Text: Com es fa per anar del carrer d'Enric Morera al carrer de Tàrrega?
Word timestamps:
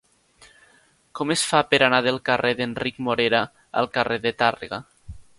Com 1.17 1.33
es 1.35 1.43
fa 1.49 1.59
per 1.73 1.79
anar 1.87 1.99
del 2.07 2.17
carrer 2.29 2.53
d'Enric 2.61 2.97
Morera 3.07 3.41
al 3.83 3.89
carrer 3.99 4.17
de 4.25 4.33
Tàrrega? 4.41 4.81